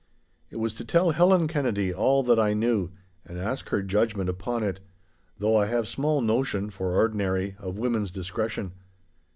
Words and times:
It 0.49 0.55
was 0.55 0.73
to 0.77 0.83
tell 0.83 1.11
Helen 1.11 1.45
Kennedy 1.47 1.93
all 1.93 2.23
that 2.23 2.39
I 2.39 2.55
knew, 2.55 2.89
and 3.23 3.37
ask 3.37 3.69
her 3.69 3.83
judgment 3.83 4.31
upon 4.31 4.63
it—though 4.63 5.55
I 5.55 5.67
have 5.67 5.87
small 5.87 6.21
notion 6.21 6.71
(for 6.71 6.95
ordinary) 6.95 7.55
of 7.59 7.77
women's 7.77 8.09
discretion. 8.09 8.71